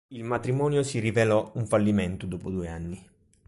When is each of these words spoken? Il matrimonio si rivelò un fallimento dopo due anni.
Il 0.07 0.23
matrimonio 0.23 0.81
si 0.81 0.97
rivelò 0.97 1.51
un 1.53 1.67
fallimento 1.67 2.25
dopo 2.25 2.49
due 2.49 2.67
anni. 2.67 3.09